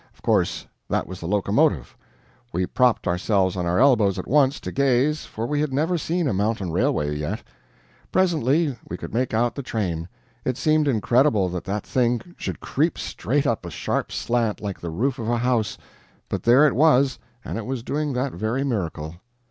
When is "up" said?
13.45-13.63